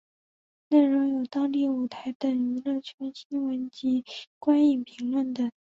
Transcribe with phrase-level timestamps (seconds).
[0.69, 4.03] 内容有当地舞台等娱乐圈新闻及
[4.39, 5.51] 观影评论等。